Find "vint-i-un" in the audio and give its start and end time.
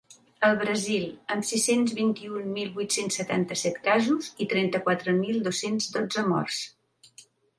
1.99-2.47